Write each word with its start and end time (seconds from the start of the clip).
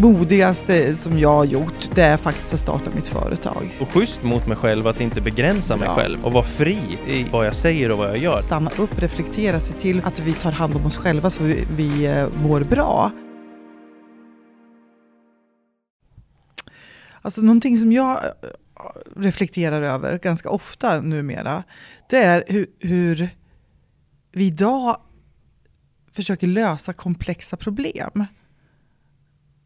modigaste 0.00 0.94
som 0.96 1.18
jag 1.18 1.32
har 1.32 1.44
gjort, 1.44 1.90
det 1.94 2.02
är 2.02 2.16
faktiskt 2.16 2.54
att 2.54 2.60
starta 2.60 2.90
mitt 2.94 3.08
företag. 3.08 3.78
Och 3.80 3.88
schysst 3.88 4.22
mot 4.22 4.46
mig 4.46 4.56
själv 4.56 4.86
att 4.86 5.00
inte 5.00 5.20
begränsa 5.20 5.76
mig 5.76 5.88
Ja. 5.88 5.94
själv 5.94 6.24
och 6.24 6.32
vara 6.32 6.44
fri 6.44 6.78
i 7.06 7.26
vad 7.32 7.46
jag 7.46 7.54
säger 7.54 7.90
och 7.90 7.98
vad 7.98 8.08
jag 8.08 8.18
gör. 8.18 8.40
Stanna 8.40 8.70
upp, 8.78 8.98
reflektera, 8.98 9.60
se 9.60 9.72
till 9.74 10.00
att 10.04 10.20
vi 10.20 10.32
tar 10.32 10.52
hand 10.52 10.76
om 10.76 10.86
oss 10.86 10.96
själva 10.96 11.30
så 11.30 11.42
vi, 11.42 11.64
vi 11.76 12.06
eh, 12.06 12.28
mår 12.42 12.60
bra. 12.60 13.10
Alltså 17.22 17.40
någonting 17.40 17.78
som 17.78 17.92
jag 17.92 18.24
eh, 18.24 18.30
reflekterar 19.16 19.82
över 19.82 20.18
ganska 20.18 20.48
ofta 20.50 21.00
numera, 21.00 21.62
det 22.10 22.16
är 22.16 22.44
hur, 22.48 22.66
hur 22.78 23.28
vi 24.32 24.46
idag 24.46 24.96
försöker 26.12 26.46
lösa 26.46 26.92
komplexa 26.92 27.56
problem. 27.56 28.26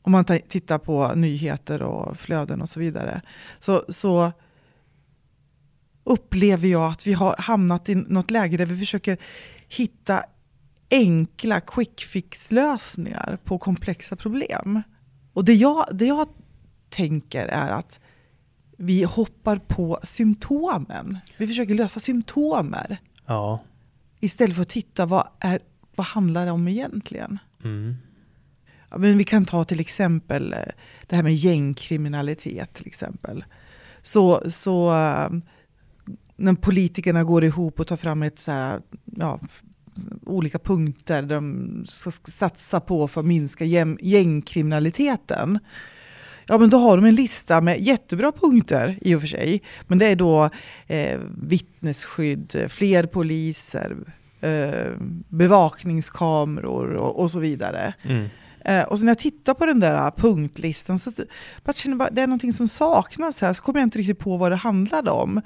Om 0.07 0.13
man 0.13 0.25
ta- 0.25 0.39
tittar 0.49 0.79
på 0.79 1.13
nyheter 1.15 1.83
och 1.83 2.17
flöden 2.17 2.63
och 2.63 2.69
så 2.69 2.81
vidare. 2.81 3.21
Så, 3.59 3.85
så 3.89 4.33
upplever 6.05 6.69
jag 6.69 6.93
att 6.93 7.07
vi 7.07 7.13
har 7.13 7.35
hamnat 7.39 7.89
i 7.89 7.95
något 7.95 8.31
läge 8.31 8.57
där 8.57 8.67
vi 8.67 8.79
försöker 8.79 9.19
hitta 9.69 10.25
enkla 10.91 11.61
quick 11.61 12.01
fix-lösningar 12.05 13.39
på 13.45 13.59
komplexa 13.59 14.17
problem. 14.17 14.83
Och 15.33 15.45
det 15.45 15.55
jag, 15.55 15.85
det 15.93 16.07
jag 16.07 16.29
tänker 16.89 17.47
är 17.47 17.71
att 17.71 18.01
vi 18.77 19.03
hoppar 19.03 19.57
på 19.57 20.01
symptomen. 20.03 21.19
Vi 21.37 21.47
försöker 21.47 21.75
lösa 21.75 22.01
symptomer 22.01 22.97
Ja. 23.27 23.61
istället 24.21 24.55
för 24.57 24.63
att 24.63 24.69
titta 24.69 25.07
vad, 25.07 25.29
är, 25.41 25.61
vad 25.95 26.07
handlar 26.07 26.47
det 26.47 26.53
om 26.53 26.69
egentligen. 26.69 27.39
Mm. 27.65 27.97
Ja, 28.95 28.99
men 28.99 29.19
vi 29.19 29.25
kan 29.25 29.45
ta 29.45 29.65
till 29.65 29.81
exempel 29.81 30.53
eh, 30.53 30.59
det 31.07 31.17
här 31.17 31.23
med 31.23 31.35
gängkriminalitet. 31.35 32.75
till 32.75 32.87
exempel. 32.87 33.45
Så, 34.03 34.51
så 34.51 34.91
eh, 34.91 35.29
när 36.37 36.55
politikerna 36.55 37.25
går 37.25 37.45
ihop 37.45 37.81
och 37.81 37.87
tar 37.87 37.97
fram 37.97 38.23
ett 38.23 38.39
så 38.39 38.51
här, 38.53 38.81
ja, 39.05 39.41
olika 40.27 40.59
punkter 40.59 41.23
där 41.23 41.35
de 41.37 41.85
ska 41.87 42.11
satsa 42.31 42.81
på 42.81 43.09
för 43.09 43.21
att 43.21 43.27
minska 43.27 43.65
gängkriminaliteten. 44.01 45.59
Ja, 46.47 46.59
men 46.59 46.71
då 46.71 46.77
har 46.77 46.97
de 46.97 47.07
en 47.07 47.15
lista 47.15 47.61
med 47.61 47.81
jättebra 47.81 48.33
punkter 48.33 48.99
i 49.01 49.15
och 49.15 49.21
för 49.21 49.29
sig. 49.29 49.63
Men 49.87 49.99
det 49.99 50.07
är 50.07 50.17
då 50.17 50.51
eh, 50.87 51.21
vittnesskydd, 51.39 52.67
fler 52.69 53.07
poliser, 53.07 53.97
eh, 54.41 54.93
bevakningskameror 55.29 56.95
och, 56.95 57.21
och 57.21 57.31
så 57.31 57.39
vidare. 57.39 57.95
Mm. 58.03 58.29
Eh, 58.65 58.83
och 58.83 58.99
så 58.99 59.05
när 59.05 59.11
jag 59.11 59.19
tittar 59.19 59.55
på 59.55 59.67
den 59.67 59.81
där 59.81 60.11
punktlistan 60.11 60.99
så 60.99 61.11
bara 61.65 61.73
känner 61.73 61.93
jag 61.93 61.99
bara, 61.99 62.11
det 62.11 62.23
är 62.23 62.27
någonting 62.27 62.53
som 62.53 62.69
saknas 62.69 63.41
här. 63.41 63.53
Så 63.53 63.63
kommer 63.63 63.81
jag 63.81 63.87
inte 63.87 63.99
riktigt 63.99 64.19
på 64.19 64.37
vad 64.37 64.53
det 64.53 64.57
handlade 64.57 65.11
om. 65.11 65.41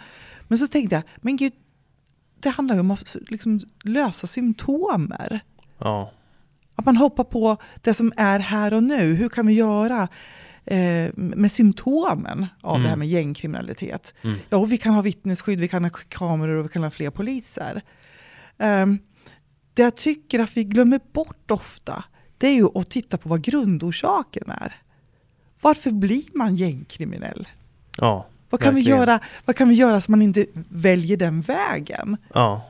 Men 0.48 0.58
så 0.58 0.66
tänkte 0.66 0.94
jag, 0.94 1.02
men 1.16 1.36
gud, 1.36 1.52
det 2.40 2.48
handlar 2.48 2.74
ju 2.74 2.80
om 2.80 2.90
att 2.90 3.16
liksom 3.28 3.60
lösa 3.84 4.26
symptomer. 4.26 5.40
Ja. 5.78 6.10
Att 6.74 6.84
man 6.86 6.96
hoppar 6.96 7.24
på 7.24 7.56
det 7.82 7.94
som 7.94 8.12
är 8.16 8.38
här 8.38 8.74
och 8.74 8.82
nu. 8.82 9.14
Hur 9.14 9.28
kan 9.28 9.46
vi 9.46 9.52
göra 9.52 10.08
eh, 10.64 11.10
med 11.14 11.52
symptomen 11.52 12.46
av 12.60 12.74
Mm. 12.74 12.82
det 12.82 12.88
här 12.88 12.96
med 12.96 13.08
gängkriminalitet? 13.08 14.14
Mm. 14.22 14.38
Ja, 14.48 14.56
och 14.56 14.72
vi 14.72 14.78
kan 14.78 14.94
ha 14.94 15.02
vittnesskydd, 15.02 15.60
vi 15.60 15.68
kan 15.68 15.84
ha 15.84 15.90
kameror 16.08 16.54
och 16.56 16.64
vi 16.64 16.68
kan 16.68 16.82
ha 16.82 16.90
fler 16.90 17.10
poliser. 17.10 17.82
Um, 18.58 18.98
det 19.74 19.82
jag 19.82 19.96
tycker 19.96 20.38
att 20.40 20.56
vi 20.56 20.64
glömmer 20.64 21.00
bort 21.12 21.50
ofta, 21.50 22.04
det 22.38 22.46
är 22.46 22.54
ju 22.54 22.68
att 22.74 22.90
titta 22.90 23.18
på 23.18 23.28
vad 23.28 23.42
grundorsaken 23.42 24.50
är. 24.50 24.76
Varför 25.60 25.90
blir 25.90 26.24
man 26.34 26.56
gängkriminell? 26.56 27.48
Ja. 27.96 28.26
Vad 28.50 28.60
kan, 28.60 28.74
vi 28.74 28.80
göra, 28.80 29.20
vad 29.44 29.56
kan 29.56 29.68
vi 29.68 29.74
göra 29.74 30.00
så 30.00 30.10
man 30.10 30.22
inte 30.22 30.46
väljer 30.68 31.16
den 31.16 31.40
vägen? 31.40 32.16
Ja. 32.34 32.62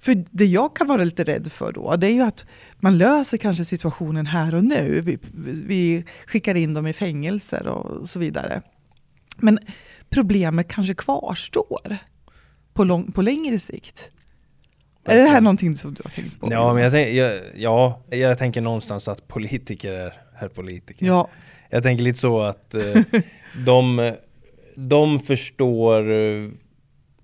För 0.00 0.24
det 0.30 0.46
jag 0.46 0.76
kan 0.76 0.86
vara 0.86 1.04
lite 1.04 1.24
rädd 1.24 1.52
för 1.52 1.72
då, 1.72 1.96
det 1.96 2.06
är 2.06 2.12
ju 2.12 2.22
att 2.22 2.46
man 2.80 2.98
löser 2.98 3.36
kanske 3.36 3.64
situationen 3.64 4.26
här 4.26 4.54
och 4.54 4.64
nu. 4.64 5.00
Vi, 5.00 5.18
vi 5.66 6.04
skickar 6.26 6.54
in 6.54 6.74
dem 6.74 6.86
i 6.86 6.92
fängelser 6.92 7.66
och 7.66 8.10
så 8.10 8.18
vidare. 8.18 8.62
Men 9.36 9.58
problemet 10.10 10.68
kanske 10.68 10.94
kvarstår 10.94 11.96
på, 12.72 12.84
lång, 12.84 13.12
på 13.12 13.22
längre 13.22 13.58
sikt. 13.58 14.10
Är 15.10 15.16
det 15.16 15.30
här 15.30 15.40
någonting 15.40 15.76
som 15.76 15.94
du 15.94 16.02
har 16.04 16.10
tänkt 16.10 16.40
på? 16.40 16.48
Ja, 16.52 16.74
men 16.74 16.82
jag, 16.82 16.92
tänk, 16.92 17.08
jag, 17.08 17.32
ja, 17.56 18.02
jag 18.10 18.38
tänker 18.38 18.60
någonstans 18.60 19.08
att 19.08 19.28
politiker 19.28 19.92
är, 19.92 20.12
är 20.38 20.48
politiker. 20.48 21.06
Ja, 21.06 21.28
Jag 21.70 21.82
tänker 21.82 22.04
lite 22.04 22.18
så 22.18 22.40
att 22.40 22.74
eh, 22.74 23.02
de, 23.66 24.12
de 24.76 25.20
förstår 25.20 26.12
eh, 26.12 26.48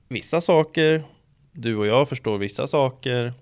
vissa 0.09 0.41
saker, 0.41 1.03
du 1.53 1.77
och 1.77 1.87
jag 1.87 2.09
förstår 2.09 2.39
vissa 2.39 2.67
saker, 2.67 3.33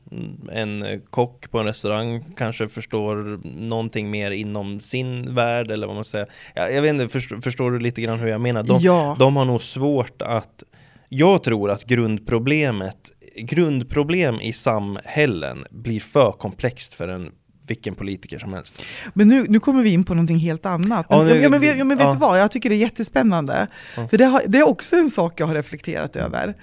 en 0.52 1.02
kock 1.10 1.50
på 1.50 1.58
en 1.58 1.66
restaurang 1.66 2.24
kanske 2.36 2.68
förstår 2.68 3.40
någonting 3.68 4.10
mer 4.10 4.30
inom 4.30 4.80
sin 4.80 5.34
värld 5.34 5.70
eller 5.70 5.86
vad 5.86 5.96
man 5.96 6.04
säger. 6.04 6.26
Ja, 6.54 6.68
jag 6.68 6.82
vet 6.82 6.90
inte, 6.90 7.08
förstår, 7.08 7.40
förstår 7.40 7.70
du 7.70 7.78
lite 7.78 8.02
grann 8.02 8.18
hur 8.18 8.28
jag 8.28 8.40
menar? 8.40 8.62
De, 8.62 8.78
ja. 8.80 9.16
de 9.18 9.36
har 9.36 9.44
nog 9.44 9.62
svårt 9.62 10.22
att 10.22 10.62
jag 11.08 11.42
tror 11.42 11.70
att 11.70 11.84
grundproblemet 11.84 13.12
grundproblem 13.36 14.40
i 14.40 14.52
samhällen 14.52 15.64
blir 15.70 16.00
för 16.00 16.32
komplext 16.32 16.94
för 16.94 17.08
en 17.08 17.30
vilken 17.66 17.94
politiker 17.94 18.38
som 18.38 18.52
helst. 18.52 18.82
men 19.14 19.28
nu, 19.28 19.46
nu 19.48 19.60
kommer 19.60 19.82
vi 19.82 19.90
in 19.90 20.04
på 20.04 20.14
någonting 20.14 20.38
helt 20.38 20.66
annat. 20.66 21.06
Men, 21.10 21.18
Ja, 21.18 21.24
nu- 21.24 21.40
ja, 21.40 21.48
men, 21.48 21.62
ja, 21.78 21.84
men 21.84 21.96
vet 21.98 22.06
ja. 22.06 22.12
du 22.12 22.18
vad, 22.18 22.40
jag 22.40 22.50
tycker 22.50 22.68
det 22.70 22.74
är 22.74 22.78
jättespännande. 22.78 23.66
För 24.10 24.18
det, 24.18 24.24
har, 24.24 24.42
det 24.46 24.58
är 24.58 24.68
också 24.68 24.96
en 24.96 25.10
sak 25.10 25.40
jag 25.40 25.46
har 25.46 25.54
reflekterat 25.54 26.16
över. 26.16 26.54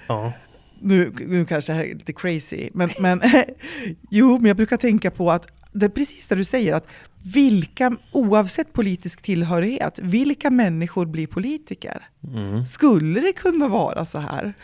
Nu, 0.82 1.12
nu 1.26 1.44
kanske 1.44 1.72
det 1.72 1.76
här 1.76 1.84
är 1.84 1.94
lite 1.94 2.12
crazy, 2.12 2.70
men, 2.74 2.90
men 3.00 3.20
jo, 4.10 4.38
men 4.38 4.44
jag 4.46 4.56
brukar 4.56 4.76
tänka 4.76 5.10
på 5.10 5.30
att 5.30 5.46
det 5.72 5.86
är 5.86 5.90
precis 5.90 6.28
det 6.28 6.34
du 6.34 6.44
säger, 6.44 6.72
att 6.74 6.86
vilka, 7.22 7.96
oavsett 8.12 8.72
politisk 8.72 9.22
tillhörighet, 9.22 9.98
vilka 10.02 10.50
människor 10.50 11.06
blir 11.06 11.26
politiker? 11.26 12.02
Mm. 12.34 12.66
Skulle 12.66 13.20
det 13.20 13.32
kunna 13.32 13.68
vara 13.68 14.06
så 14.06 14.18
här? 14.18 14.54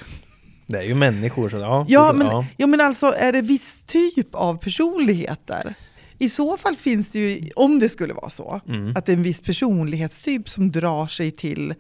Det 0.66 0.78
är 0.78 0.82
ju 0.82 0.94
människor 0.94 1.48
så 1.48 1.56
ja. 1.56 1.84
Ja, 1.88 2.12
men, 2.12 2.26
ja. 2.26 2.46
ja, 2.56 2.66
men 2.66 2.80
alltså 2.80 3.06
är 3.06 3.32
det 3.32 3.40
viss 3.42 3.82
typ 3.86 4.34
av 4.34 4.56
personligheter? 4.58 5.74
I 6.18 6.28
så 6.28 6.56
fall 6.56 6.76
finns 6.76 7.10
det 7.12 7.18
ju, 7.18 7.50
om 7.56 7.78
det 7.78 7.88
skulle 7.88 8.14
vara 8.14 8.30
så, 8.30 8.60
Mm. 8.68 8.92
att 8.96 9.06
det 9.06 9.12
är 9.12 9.16
en 9.16 9.22
viss 9.22 9.40
personlighetstyp 9.40 10.48
som 10.48 10.72
drar 10.72 11.06
sig 11.06 11.30
till... 11.30 11.74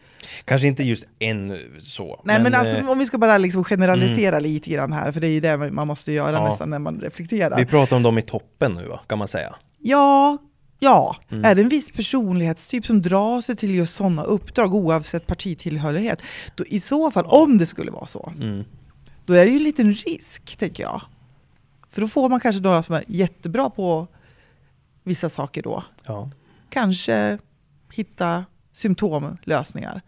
Kanske 0.44 0.66
inte 0.68 0.82
just 0.82 1.04
en 1.18 1.58
så. 1.82 2.20
Nej 2.24 2.42
men, 2.42 2.54
alltså 2.54 2.76
eh, 2.76 2.90
om 2.90 2.98
vi 2.98 3.06
ska 3.06 3.18
bara 3.18 3.38
liksom 3.38 3.64
generalisera 3.64 4.38
lite 4.38 4.70
grann 4.70 4.92
här, 4.92 5.12
för 5.12 5.20
det 5.20 5.26
är 5.26 5.30
ju 5.30 5.40
det 5.40 5.56
man 5.56 5.86
måste 5.86 6.12
göra 6.12 6.32
Ja. 6.32 6.48
nästan 6.48 6.70
när 6.70 6.78
man 6.78 7.00
reflekterar. 7.00 7.56
vi 7.56 7.66
pratar 7.66 7.96
om 7.96 8.02
dem 8.02 8.18
i 8.18 8.22
toppen 8.22 8.72
nu 8.74 8.88
va, 8.88 9.00
kan 9.06 9.18
man 9.18 9.28
säga. 9.28 9.54
Ja, 9.78 10.38
ja. 10.78 11.16
Mm. 11.30 11.44
är 11.44 11.54
det 11.54 11.62
en 11.62 11.68
viss 11.68 11.90
personlighetstyp 11.90 12.86
som 12.86 13.02
drar 13.02 13.40
sig 13.40 13.56
till 13.56 13.74
just 13.74 13.94
sådana 13.94 14.22
uppdrag 14.22 14.74
oavsett 14.74 15.26
partitillhörighet, 15.26 16.22
då 16.54 16.64
i 16.66 16.80
så 16.80 17.10
fall, 17.10 17.24
om 17.24 17.58
det 17.58 17.66
skulle 17.66 17.90
vara 17.90 18.06
så, 18.06 18.32
Mm. 18.40 18.64
då 19.24 19.34
är 19.34 19.44
det 19.44 19.50
ju 19.50 19.56
en 19.56 19.64
liten 19.64 19.92
risk, 19.92 20.56
tänker 20.56 20.82
jag. 20.82 21.02
För 21.90 22.00
då 22.00 22.08
får 22.08 22.28
man 22.28 22.40
kanske 22.40 22.62
några 22.62 22.82
som 22.82 22.94
är 22.94 23.04
jättebra 23.08 23.70
på 23.70 24.06
vissa 25.02 25.28
saker 25.30 25.62
då. 25.62 25.84
Ja, 26.06 26.30
Kanske 26.70 27.38
hitta 27.92 28.44
symptomlösningar. 28.72 30.00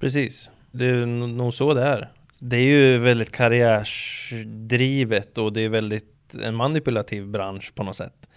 precis. 0.00 0.50
Det 0.72 0.86
är 0.86 1.06
nog 1.06 1.54
så 1.54 1.74
det 1.74 1.82
är. 1.82 2.10
Det 2.38 2.56
är 2.56 2.60
ju 2.60 2.98
väldigt 2.98 3.30
karriärsdrivet 3.32 5.38
och 5.38 5.52
det 5.52 5.60
är 5.60 5.68
väldigt 5.68 6.34
en 6.42 6.54
manipulativ 6.54 7.26
bransch 7.26 7.72
på 7.74 7.82
något 7.82 7.96
sätt. 7.96 8.28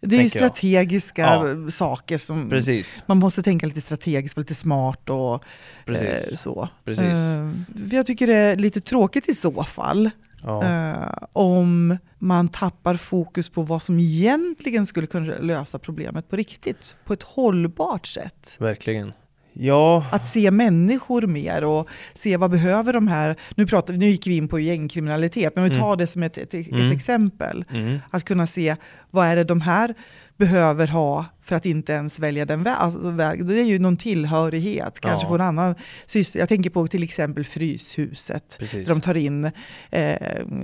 Det 0.00 0.16
är 0.16 0.22
ju 0.22 0.28
strategiska 0.30 1.22
Ja. 1.22 1.70
saker 1.70 2.18
som 2.18 2.50
Precis, 2.50 3.02
man 3.06 3.18
måste 3.18 3.42
tänka 3.42 3.66
lite 3.66 3.80
strategiskt, 3.80 4.36
vara 4.36 4.42
lite 4.42 4.54
smart 4.54 5.10
och 5.10 5.44
precis. 5.84 6.32
eh, 6.32 6.36
så. 6.36 6.68
Precis. 6.84 7.02
Eh, 7.04 7.50
jag 7.90 8.06
tycker 8.06 8.26
det 8.26 8.34
är 8.34 8.56
lite 8.56 8.80
tråkigt 8.80 9.28
i 9.28 9.34
så 9.34 9.64
fall. 9.64 10.10
Ja. 10.44 10.64
eh, 10.64 11.12
om 11.32 11.98
man 12.18 12.48
tappar 12.48 12.94
fokus 12.96 13.48
på 13.48 13.62
vad 13.62 13.82
som 13.82 13.98
egentligen 13.98 14.86
skulle 14.86 15.06
kunna 15.06 15.34
lösa 15.40 15.78
problemet 15.78 16.28
på 16.30 16.36
riktigt, 16.36 16.96
på 17.04 17.12
ett 17.12 17.22
hållbart 17.22 18.06
sätt. 18.06 18.56
Verkligen. 18.58 19.12
Ja, 19.60 20.04
Att 20.12 20.26
se 20.28 20.50
människor 20.50 21.22
mer 21.26 21.64
och 21.64 21.88
se 22.14 22.36
vad 22.36 22.50
behöver 22.50 22.92
de 22.92 23.08
här, 23.08 23.36
nu, 23.56 23.66
pratar, 23.66 23.94
nu 23.94 24.06
gick 24.06 24.26
vi 24.26 24.36
in 24.36 24.48
på 24.48 24.60
gängkriminalitet, 24.60 25.52
men 25.54 25.64
vi 25.64 25.70
tar 25.70 25.86
Mm. 25.86 25.98
det 25.98 26.06
som 26.06 26.22
ett, 26.22 26.38
ett, 26.38 26.54
ett 26.54 26.72
Mm. 26.72 26.90
exempel. 26.92 27.64
mm. 27.70 27.98
Att 28.10 28.24
kunna 28.24 28.46
se 28.46 28.76
vad 29.10 29.26
är 29.26 29.36
det 29.36 29.44
de 29.44 29.60
här 29.60 29.94
behöver 30.36 30.86
ha 30.86 31.24
för 31.42 31.56
att 31.56 31.66
inte 31.66 31.92
ens 31.92 32.18
välja 32.18 32.44
den 32.44 32.64
vä- 32.64 32.74
alltså, 32.74 33.10
vägen. 33.10 33.46
Det 33.46 33.60
är 33.60 33.64
ju 33.64 33.78
någon 33.78 33.96
tillhörighet, 33.96 35.00
kanske 35.00 35.24
Ja. 35.24 35.28
få 35.28 35.34
en 35.34 35.40
annan 35.40 35.74
syssla. 36.06 36.38
Jag 36.40 36.48
tänker 36.48 36.70
på 36.70 36.86
till 36.86 37.02
exempel 37.02 37.44
Fryshuset. 37.44 38.56
precis. 38.58 38.86
Där 38.86 38.94
de 38.94 39.00
tar 39.00 39.16
in 39.16 39.50
eh, 39.90 40.14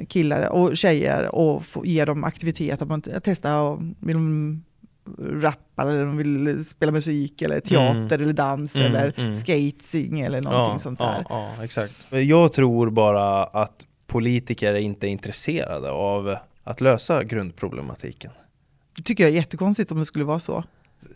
killar 0.08 0.48
och 0.52 0.76
tjejer 0.76 1.34
och 1.34 1.64
får, 1.66 1.86
ger 1.86 2.06
dem 2.06 2.24
aktivitet. 2.24 2.82
Att 2.82 2.88
man 2.88 3.02
testar 3.24 3.54
och 3.60 3.80
vill 4.00 4.14
de 4.16 4.62
rappa 5.18 5.82
eller 5.82 6.04
de 6.04 6.16
vill 6.16 6.64
spela 6.64 6.92
musik 6.92 7.42
eller 7.42 7.60
teater 7.60 8.16
Mm. 8.16 8.22
eller 8.22 8.32
dans 8.32 8.76
Mm, 8.76 8.86
eller 8.94 9.20
mm. 9.20 9.34
skating 9.34 10.20
eller 10.20 10.40
någonting 10.40 10.72
ja, 10.72 10.78
sånt 10.78 10.98
där. 10.98 11.26
Ja, 11.28 11.52
ja, 11.58 11.64
exakt. 11.64 11.94
Jag 12.10 12.52
tror 12.52 12.90
bara 12.90 13.44
att 13.44 13.86
politiker 14.06 14.74
inte 14.74 15.06
är 15.06 15.10
intresserade 15.10 15.90
av 15.90 16.36
att 16.64 16.80
lösa 16.80 17.24
grundproblematiken. 17.24 18.30
Det 18.96 19.02
tycker 19.02 19.24
jag 19.24 19.30
är 19.30 19.34
jättekonstigt 19.36 19.92
om 19.92 19.98
det 19.98 20.04
skulle 20.06 20.24
vara 20.24 20.38
så. 20.38 20.64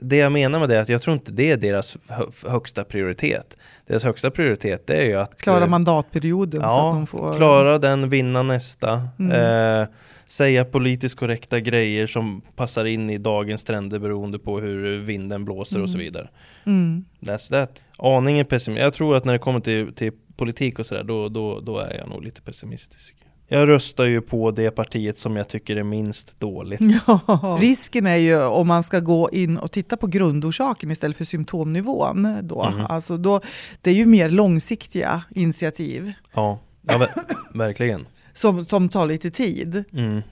Det 0.00 0.16
jag 0.16 0.32
menar 0.32 0.60
med 0.60 0.68
det 0.68 0.76
är 0.76 0.80
att 0.80 0.88
jag 0.88 1.02
tror 1.02 1.14
inte 1.14 1.32
det 1.32 1.50
är 1.50 1.56
deras 1.56 1.96
hö- 2.08 2.48
högsta 2.50 2.84
prioritet. 2.84 3.56
Deras 3.86 4.04
högsta 4.04 4.30
prioritet 4.30 4.90
är 4.90 5.04
ju 5.04 5.14
att 5.14 5.36
Klara 5.36 5.64
eh, 5.64 5.70
mandatperioden 5.70 6.60
så 6.60 6.66
Ja, 6.66 6.88
att 6.88 6.94
de 6.94 7.06
får... 7.06 7.36
klara 7.36 7.78
den, 7.78 8.08
vinna 8.08 8.42
nästa. 8.42 9.00
Mm. 9.18 9.80
Eh, 9.82 9.88
säga 10.26 10.64
politiskt 10.64 11.16
korrekta 11.18 11.60
grejer 11.60 12.06
som 12.06 12.40
passar 12.56 12.84
in 12.84 13.10
i 13.10 13.18
dagens 13.18 13.64
trender 13.64 13.98
beroende 13.98 14.38
på 14.38 14.60
hur 14.60 14.98
vinden 14.98 15.44
blåser 15.44 15.82
och 15.82 15.90
så 15.90 15.94
Mm. 15.98 16.04
vidare. 16.04 16.28
Mm. 16.66 17.04
That's 17.20 17.48
that. 17.50 17.84
Aningen 17.98 18.46
pessimistisk. 18.46 18.84
Jag 18.86 18.94
tror 18.94 19.16
att 19.16 19.24
när 19.24 19.32
det 19.32 19.38
kommer 19.38 19.60
till, 19.60 19.94
till 19.94 20.12
politik 20.36 20.78
och 20.78 20.86
sådär, 20.86 21.04
då, 21.04 21.28
då, 21.28 21.60
då 21.60 21.78
är 21.78 21.96
jag 21.98 22.08
nog 22.08 22.22
lite 22.24 22.42
pessimistisk. 22.42 23.14
Jag 23.50 23.68
röstar 23.68 24.04
ju 24.06 24.20
på 24.20 24.50
det 24.50 24.70
partiet 24.70 25.18
som 25.18 25.36
jag 25.36 25.48
tycker 25.48 25.76
är 25.76 25.82
minst 25.82 26.40
dåligt. 26.40 26.80
Ja. 27.06 27.58
Risken 27.60 28.06
är 28.06 28.16
ju 28.16 28.42
om 28.42 28.66
man 28.68 28.82
ska 28.82 29.00
gå 29.00 29.30
in 29.32 29.56
och 29.58 29.72
titta 29.72 29.96
på 29.96 30.06
grundorsaken 30.06 30.90
istället 30.90 31.16
för 31.16 31.24
symptomnivån. 31.24 32.38
Då. 32.42 32.70
Mhm. 32.70 32.86
Alltså 32.88 33.16
då, 33.16 33.40
det 33.82 33.90
är 33.90 33.94
ju 33.94 34.06
mer 34.06 34.28
långsiktiga 34.28 35.22
initiativ 35.30 36.12
Ja, 36.34 36.58
ja 36.82 36.98
ver- 36.98 37.24
verkligen. 37.58 38.06
som, 38.34 38.64
som 38.64 38.88
tar 38.88 39.06
lite 39.06 39.30
tid. 39.30 39.84
Mm. 39.92 40.22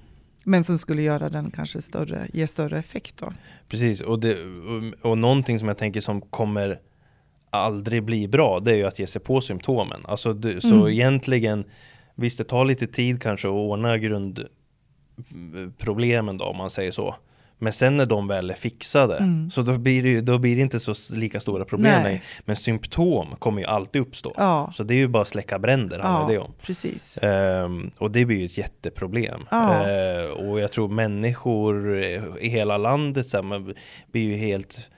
Men 0.44 0.64
som 0.64 0.78
skulle 0.78 1.02
göra 1.02 1.28
den 1.28 1.50
kanske 1.50 1.82
större, 1.82 2.26
ge 2.32 2.46
större 2.46 2.78
effekt 2.78 3.16
då. 3.16 3.32
Precis, 3.68 4.00
och, 4.00 4.20
det, 4.20 4.34
och, 5.02 5.10
och 5.10 5.18
någonting 5.18 5.58
som 5.58 5.68
jag 5.68 5.78
tänker 5.78 6.00
som 6.00 6.20
kommer 6.20 6.78
aldrig 7.50 8.04
bli 8.04 8.28
bra, 8.28 8.60
det 8.60 8.70
är 8.72 8.76
ju 8.76 8.84
att 8.86 8.98
ge 8.98 9.06
sig 9.06 9.20
på 9.22 9.40
symptomen. 9.40 10.00
Alltså, 10.04 10.32
du, 10.32 10.60
så 10.60 10.74
Mm. 10.74 10.86
egentligen, 10.88 11.64
visst 12.16 12.38
det 12.38 12.44
tar 12.44 12.64
lite 12.64 12.86
tid 12.86 13.22
kanske 13.22 13.48
att 13.48 13.52
ordna 13.52 13.98
grundproblemen 13.98 16.36
då, 16.36 16.44
om 16.44 16.56
man 16.56 16.70
säger 16.70 16.90
så. 16.92 17.14
Men 17.58 17.72
sen 17.72 17.96
när 17.96 18.06
de 18.06 18.28
väl 18.28 18.50
är 18.50 18.54
fixade, 18.54 19.16
Mm. 19.16 19.50
så 19.50 19.62
då 19.62 19.78
blir, 19.78 20.02
det, 20.02 20.20
då 20.20 20.38
blir 20.38 20.56
det 20.56 20.62
inte 20.62 20.80
så 20.80 20.94
lika 21.14 21.40
stora 21.40 21.64
problem 21.64 22.02
längre. 22.02 22.20
Men 22.44 22.56
symptom 22.56 23.26
kommer 23.38 23.60
ju 23.60 23.66
alltid 23.66 24.02
uppstå. 24.02 24.32
Ja, 24.36 24.70
Så 24.74 24.82
det 24.84 24.94
är 24.94 24.98
ju 24.98 25.08
bara 25.08 25.22
att 25.22 25.28
släcka 25.28 25.58
bränder, 25.58 25.98
handlar 25.98 26.28
det 26.28 26.34
ja 26.34 26.42
om. 26.42 26.52
precis. 26.62 27.18
Ehm, 27.22 27.90
och 27.98 28.10
det 28.10 28.24
blir 28.24 28.36
ju 28.38 28.44
ett 28.46 28.58
jätteproblem. 28.58 29.40
Ja. 29.50 29.88
Eh, 29.90 30.24
och 30.30 30.60
jag 30.60 30.72
tror 30.72 30.88
människor 30.88 31.98
i 32.40 32.48
hela 32.48 32.76
landet 32.78 33.28
så 33.28 33.36
här, 33.36 33.42
man 33.44 33.74
blir 34.12 34.22
ju 34.22 34.36
helt 34.36 34.90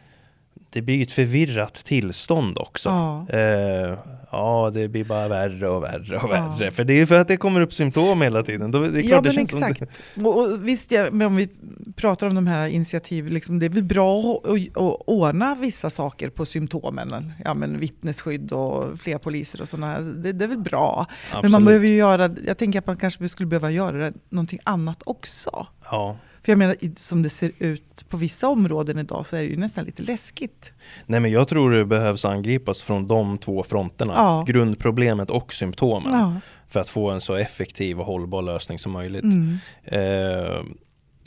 det 0.70 0.82
blir 0.82 1.02
ett 1.02 1.12
förvirrat 1.12 1.74
tillstånd 1.74 2.58
också. 2.58 2.88
Ja. 2.88 3.26
Eh, 3.38 3.98
ja, 4.32 4.70
det 4.74 4.88
blir 4.88 5.04
bara 5.04 5.28
värre 5.28 5.68
och 5.68 5.82
värre 5.82 6.16
och 6.16 6.30
Ja. 6.32 6.56
värre. 6.58 6.70
För 6.70 6.84
det 6.84 6.92
är 6.92 6.96
ju 6.96 7.06
för 7.06 7.14
att 7.14 7.28
det 7.28 7.36
kommer 7.36 7.60
upp 7.60 7.72
symptom 7.72 8.22
hela 8.22 8.42
tiden. 8.42 8.70
Då, 8.70 8.80
det 8.80 8.86
är 8.86 9.02
klart 9.02 9.24
Ja 9.26 9.32
det 9.32 9.36
men 9.36 9.46
som- 9.46 9.62
exakt. 9.62 9.82
Och, 10.16 10.38
och 10.40 10.68
visst, 10.68 10.92
ja, 10.92 11.06
men 11.12 11.26
om 11.26 11.36
vi 11.36 11.48
pratar 11.96 12.26
om 12.26 12.34
de 12.34 12.46
här 12.46 12.68
initiativen, 12.68 13.34
liksom, 13.34 13.58
det 13.58 13.66
är 13.66 13.70
väl 13.70 13.82
bra 13.82 14.40
att, 14.44 14.76
att, 14.76 15.02
ordna 15.06 15.54
vissa 15.54 15.90
saker 15.90 16.28
på 16.30 16.46
symptomen. 16.46 17.32
Ja, 17.44 17.54
men 17.54 17.78
vittnesskydd 17.78 18.52
och 18.52 19.00
fler 19.00 19.18
poliser 19.18 19.60
och 19.60 19.68
sådana 19.68 19.86
här. 19.86 20.00
Det, 20.00 20.32
det 20.32 20.44
är 20.44 20.48
väl 20.48 20.58
bra. 20.58 21.06
Men 21.32 21.40
man 21.40 21.44
Absolut. 21.44 21.66
behöver 21.66 21.86
ju 21.86 21.94
göra, 21.96 22.30
jag 22.46 22.58
tänker 22.58 22.78
att 22.78 22.86
man 22.86 22.96
kanske 22.96 23.28
skulle 23.28 23.46
behöva 23.46 23.70
göra 23.70 24.12
någonting 24.28 24.58
annat 24.64 25.02
också. 25.06 25.66
Ja. 25.90 26.16
För 26.48 26.52
jag 26.52 26.58
menar, 26.58 26.76
som 26.96 27.22
det 27.22 27.30
ser 27.30 27.52
ut 27.58 28.04
på 28.08 28.16
vissa 28.16 28.48
områden 28.48 28.98
idag 28.98 29.26
så 29.26 29.36
är 29.36 29.40
det 29.40 29.46
ju 29.46 29.56
nästan 29.56 29.84
lite 29.84 30.02
läskigt. 30.02 30.72
Nej 31.06 31.20
men 31.20 31.30
jag 31.30 31.48
tror 31.48 31.70
det 31.70 31.84
behövs 31.84 32.24
angripas 32.24 32.82
från 32.82 33.06
de 33.06 33.38
två 33.38 33.62
fronterna. 33.62 34.12
Ja. 34.16 34.44
Grundproblemet 34.48 35.30
och 35.30 35.52
symptomen. 35.52 36.12
Ja. 36.12 36.34
För 36.68 36.80
att 36.80 36.88
få 36.88 37.10
en 37.10 37.20
så 37.20 37.34
effektiv 37.34 38.00
och 38.00 38.06
hållbar 38.06 38.42
lösning 38.42 38.78
som 38.78 38.92
möjligt. 38.92 39.22
Mm. 39.22 39.56
Eh, 39.84 40.62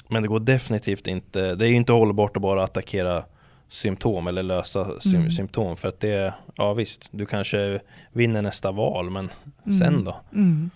men 0.08 0.22
det 0.22 0.28
går 0.28 0.40
definitivt 0.40 1.08
inte, 1.08 1.56
det 1.56 1.66
är 1.66 1.70
ju 1.70 1.76
inte 1.76 1.92
hållbart 1.92 2.36
att 2.38 2.42
bara 2.42 2.64
attackera 2.64 3.24
symptom 3.70 4.28
eller 4.28 4.44
lösa 4.44 5.00
sy- 5.00 5.16
Mm. 5.16 5.32
symptom. 5.32 5.78
För 5.78 5.88
att 5.88 6.00
det, 6.00 6.34
ja 6.56 6.74
visst, 6.74 7.08
du 7.12 7.26
kanske 7.26 7.80
vinner 8.14 8.42
nästa 8.42 8.72
val, 8.72 9.10
men 9.10 9.30
Mm. 9.66 9.80
sen 9.80 10.04
då? 10.04 10.16
Mm. 10.34 10.70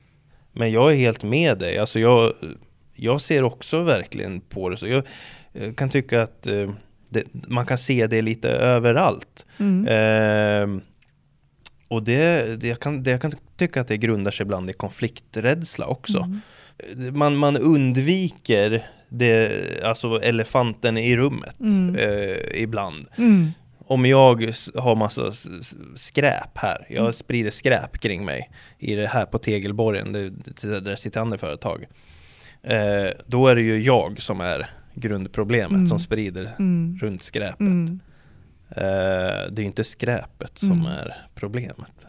Men 0.52 0.72
jag 0.72 0.92
är 0.94 0.96
helt 0.98 1.24
med 1.24 1.58
dig, 1.58 1.78
alltså 1.78 2.00
jag, 2.00 2.34
jag 2.96 3.22
ser 3.22 3.44
också 3.44 3.84
verkligen 3.84 4.40
på 4.42 4.70
det 4.70 4.78
så. 4.78 4.88
Jag, 4.88 5.04
jag 5.54 5.76
kan 5.78 5.90
tycka 5.90 6.22
att 6.22 6.48
eh, 6.48 6.70
det, 7.10 7.24
man 7.32 7.66
kan 7.66 7.78
se 7.78 8.08
det 8.08 8.22
lite 8.22 8.50
överallt. 8.50 9.46
Mm. 9.58 9.88
Eh, 9.88 10.82
och 11.88 12.04
det, 12.04 12.56
det, 12.62 12.68
jag 12.68 12.80
kan, 12.80 13.04
det, 13.04 13.12
jag 13.12 13.22
kan 13.22 13.34
tycka 13.58 13.82
att 13.82 13.88
det 13.88 13.98
grundar 13.98 14.32
sig 14.32 14.44
ibland 14.44 14.70
i 14.70 14.74
konflikträdsla 14.74 15.86
också. 15.86 16.18
Mm. 16.18 17.18
Man, 17.18 17.36
man 17.36 17.58
undviker 17.58 18.88
det, 19.10 19.52
alltså 19.84 20.20
elefanten 20.24 20.98
i 20.98 21.18
rummet 21.18 21.60
Mm. 21.60 21.96
eh, 21.96 22.62
ibland. 22.62 23.08
Mm. 23.18 23.52
Om 23.88 24.06
jag 24.06 24.54
har 24.76 24.96
massa 24.96 25.32
skräp 25.96 26.58
här, 26.58 26.86
jag 26.90 27.00
Mm. 27.02 27.14
sprider 27.14 27.52
skräp 27.52 27.98
kring 28.00 28.26
mig 28.26 28.50
i 28.80 28.96
det 28.96 29.08
här 29.08 29.26
på 29.26 29.38
Tegelborgen, 29.38 30.14
det, 30.14 30.30
det, 30.62 30.80
där 30.80 30.96
sitter 30.96 31.20
andra 31.22 31.38
företag. 31.38 31.86
Eh, 32.66 33.12
då 33.28 33.48
är 33.48 33.56
det 33.56 33.62
ju 33.62 33.82
jag 33.84 34.22
som 34.22 34.42
är 34.42 34.70
grundproblemet 34.94 35.72
Mm. 35.72 35.88
som 35.88 36.00
sprider 36.00 36.52
Mm. 36.60 36.98
runt 37.02 37.24
skräpet. 37.24 37.60
Mm. 37.60 38.00
Eh, 38.70 38.84
det 39.52 39.58
är 39.58 39.60
ju 39.60 39.64
inte 39.66 39.84
skräpet 39.84 40.58
som 40.58 40.72
Mm. 40.72 40.86
är 40.86 41.16
problemet. 41.36 42.06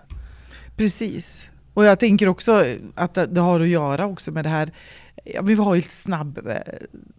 Precis. 0.77 1.51
Och 1.77 1.85
jag 1.85 1.99
tänker 1.99 2.29
också 2.29 2.65
att 2.95 3.15
det 3.15 3.41
har 3.41 3.61
att 3.61 3.69
göra 3.69 4.07
också 4.07 4.31
med 4.33 4.45
det 4.45 4.49
här, 4.49 4.71
ja, 5.25 5.43
vi 5.43 5.55
har 5.55 5.75
ju 5.75 5.79
ett 5.79 5.91
snabb, 5.91 6.39
eh, 6.49 6.57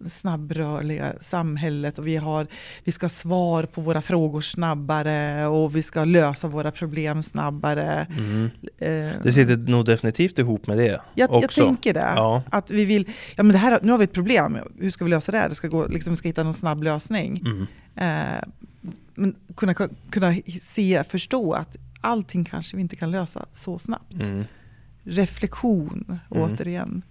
snabbrörliga 0.09 1.13
samhället 1.21 1.99
och 1.99 2.07
vi, 2.07 2.15
har, 2.15 2.47
vi 2.83 2.91
ska 2.91 3.03
ha 3.03 3.09
svar 3.09 3.63
på 3.63 3.81
våra 3.81 4.01
frågor 4.01 4.41
snabbare 4.41 5.45
och 5.47 5.75
vi 5.75 5.81
ska 5.81 6.03
lösa 6.03 6.47
våra 6.47 6.71
problem 6.71 7.23
snabbare. 7.23 8.07
Mm. 8.17 8.49
Eh, 8.77 9.21
Det 9.23 9.33
sitter 9.33 9.57
nog 9.57 9.85
definitivt 9.85 10.39
ihop 10.39 10.67
med 10.67 10.77
det 10.77 10.85
jag, 10.85 11.01
jag 11.15 11.33
också. 11.33 11.65
tänker 11.65 11.93
det. 11.93 12.13
Ja. 12.15 12.43
Att 12.49 12.71
vi 12.71 12.85
vill, 12.85 13.09
ja 13.35 13.43
men 13.43 13.51
det 13.53 13.57
här, 13.57 13.79
nu 13.83 13.91
har 13.91 13.97
vi 13.97 14.03
ett 14.03 14.13
problem, 14.13 14.57
hur 14.79 14.91
ska 14.91 15.03
vi 15.05 15.09
lösa 15.11 15.31
det 15.31 15.37
här? 15.37 15.49
Det 15.49 15.55
ska 15.55 15.67
gå, 15.67 15.87
liksom, 15.87 16.13
vi 16.13 16.17
ska 16.17 16.27
hitta 16.27 16.43
någon 16.43 16.53
snabb 16.53 16.83
lösning. 16.83 17.43
Mm. 17.45 17.67
Eh, 17.95 18.43
men 19.15 19.35
kunna, 19.55 19.73
kunna 20.09 20.35
se, 20.61 21.03
förstå 21.09 21.53
att 21.53 21.77
allting 22.07 22.45
kanske 22.45 22.75
vi 22.75 22.81
inte 22.81 22.95
kan 22.95 23.11
lösa 23.11 23.45
så 23.53 23.79
snabbt. 23.79 24.21
Mm. 24.23 24.43
Reflektion, 25.03 26.19
Mm. 26.31 26.43
återigen. 26.53 27.01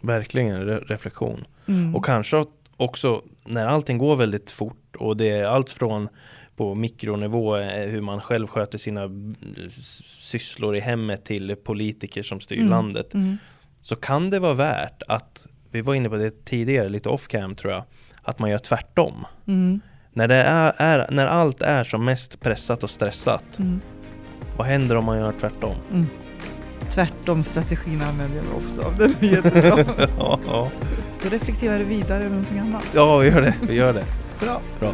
Verkligen 0.00 0.62
re- 0.62 0.84
reflektion. 0.86 1.44
Mm. 1.68 1.96
Och 1.96 2.04
kanske 2.04 2.44
också 2.76 3.22
när 3.44 3.66
allting 3.66 3.98
går 3.98 4.16
väldigt 4.16 4.50
fort 4.50 4.96
och 4.98 5.16
det 5.16 5.28
är 5.30 5.46
allt 5.46 5.70
från 5.70 6.08
på 6.56 6.74
mikronivå 6.74 7.56
eh, 7.56 7.88
hur 7.88 8.00
man 8.00 8.20
själv 8.20 8.46
sköter 8.46 8.78
sina 8.78 9.04
s- 9.66 10.02
sysslor 10.04 10.76
i 10.76 10.80
hemmet 10.80 11.24
till 11.24 11.56
politiker 11.56 12.22
som 12.22 12.40
styr 12.40 12.56
Mm. 12.58 12.70
landet. 12.70 13.14
Mm. 13.14 13.38
Så 13.82 13.96
kan 13.96 14.30
det 14.30 14.38
vara 14.38 14.54
värt 14.54 15.02
att, 15.08 15.46
vi 15.70 15.80
var 15.80 15.94
inne 15.94 16.08
på 16.08 16.16
det 16.16 16.44
tidigare, 16.44 16.88
lite 16.88 17.08
off 17.08 17.28
cam 17.28 17.54
tror 17.54 17.72
jag, 17.72 17.84
att 18.22 18.38
man 18.38 18.50
gör 18.50 18.58
tvärtom. 18.58 19.26
Mm. 19.46 19.80
När, 20.12 20.28
det 20.28 20.34
är, 20.36 20.72
är, 20.76 21.06
när 21.10 21.26
allt 21.26 21.62
är 21.62 21.84
som 21.84 22.04
mest 22.04 22.40
pressat 22.40 22.82
och 22.82 22.90
stressat, 22.90 23.58
Mm. 23.58 23.80
Vad 24.56 24.66
händer 24.66 24.96
om 24.96 25.04
man 25.04 25.18
gör 25.18 25.32
tvärtom? 25.40 25.74
Tvärtom 26.90 27.42
strategin 27.44 28.02
använder 28.02 28.36
jag 28.36 28.44
mig 28.46 28.54
ofta 28.56 28.86
av. 28.86 28.96
Den 28.96 29.14
är 29.20 29.34
jättebra. 29.34 29.84
ja, 30.18 30.38
ja. 30.46 30.70
Då 31.22 31.28
reflekterar 31.28 31.78
du 31.78 31.84
vidare 31.84 32.18
över 32.18 32.28
någonting 32.30 32.58
annat. 32.58 32.84
ja, 32.94 33.18
vi 33.18 33.28
gör 33.28 33.40
det. 33.42 33.54
Vi 33.68 33.74
gör 33.74 33.92
det. 33.92 34.04
Bra. 34.40 34.60
Bra. 34.80 34.92